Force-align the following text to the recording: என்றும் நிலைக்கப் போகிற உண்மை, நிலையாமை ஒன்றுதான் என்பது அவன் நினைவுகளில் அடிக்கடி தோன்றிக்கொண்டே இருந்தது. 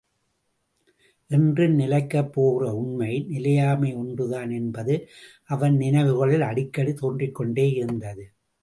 என்றும் 1.29 1.75
நிலைக்கப் 1.75 2.31
போகிற 2.33 2.73
உண்மை, 2.73 3.11
நிலையாமை 3.29 3.95
ஒன்றுதான் 3.95 4.51
என்பது 4.51 4.95
அவன் 5.47 5.77
நினைவுகளில் 5.77 6.41
அடிக்கடி 6.41 6.93
தோன்றிக்கொண்டே 6.93 7.67
இருந்தது. 7.73 8.25